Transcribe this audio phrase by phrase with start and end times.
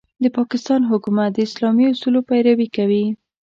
[0.23, 3.05] د پاکستان حکومت د اسلامي اصولو پيروي کوي.